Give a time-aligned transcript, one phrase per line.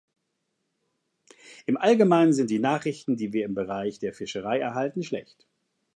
[1.67, 5.45] Im allgemeinen sind die Nachrichten, die wir im Bereich der Fischerei erhalten, schlecht.